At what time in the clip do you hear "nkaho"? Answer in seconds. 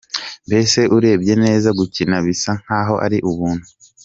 2.61-2.95